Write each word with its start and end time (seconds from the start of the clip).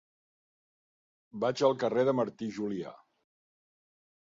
Vaig 1.43 1.63
al 1.69 1.77
carrer 1.85 2.07
de 2.09 2.17
Martí 2.23 2.51
i 2.55 2.57
Julià. 2.59 2.97